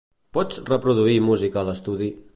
Pots 0.37 0.61
reproduir 0.69 1.19
música 1.29 1.63
a 1.63 1.67
l'estudi? 1.69 2.13